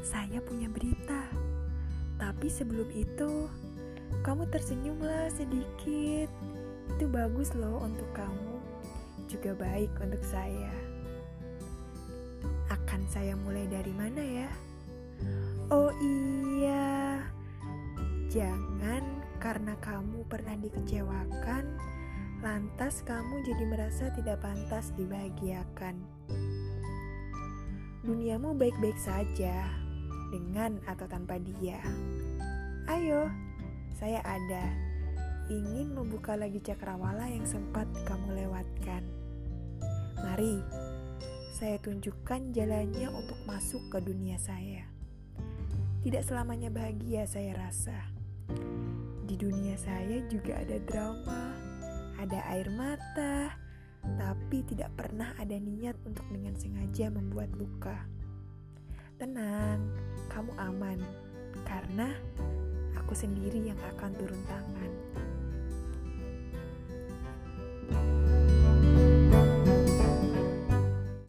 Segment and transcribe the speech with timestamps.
[0.00, 1.28] saya punya berita.
[2.20, 3.48] Tapi sebelum itu,
[4.20, 6.28] kamu tersenyumlah sedikit.
[6.96, 8.56] Itu bagus loh untuk kamu,
[9.30, 10.72] juga baik untuk saya.
[12.68, 14.50] Akan saya mulai dari mana ya?
[15.70, 17.22] Oh iya,
[18.28, 19.00] jangan
[19.38, 21.64] karena kamu pernah dikecewakan,
[22.42, 25.96] lantas kamu jadi merasa tidak pantas dibahagiakan.
[28.02, 29.68] Duniamu baik-baik saja,
[30.30, 31.82] dengan atau tanpa dia.
[32.86, 33.30] Ayo,
[33.98, 34.64] saya ada.
[35.50, 39.02] Ingin membuka lagi cakrawala yang sempat kamu lewatkan.
[40.22, 40.62] Mari,
[41.60, 44.86] saya tunjukkan jalannya untuk masuk ke dunia saya.
[46.00, 48.08] Tidak selamanya bahagia saya rasa.
[49.28, 51.52] Di dunia saya juga ada drama,
[52.16, 53.52] ada air mata,
[54.16, 58.08] tapi tidak pernah ada niat untuk dengan sengaja membuat luka.
[59.20, 59.84] Tenang,
[60.30, 60.98] kamu aman,
[61.66, 62.14] karena
[62.94, 64.90] aku sendiri yang akan turun tangan.